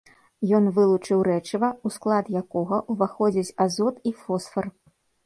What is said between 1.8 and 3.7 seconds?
у склад якога ўваходзяць